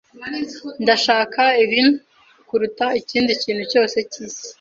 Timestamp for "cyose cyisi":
3.71-4.45